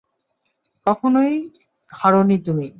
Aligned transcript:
কখনোই 0.87 1.33
হারোনি 1.91 2.37
তুমি। 2.45 2.67